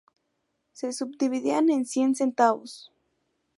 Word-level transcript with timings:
Se 0.71 0.93
subdividía 0.93 1.59
en 1.59 1.85
cien 1.85 2.15
centavos. 2.15 2.91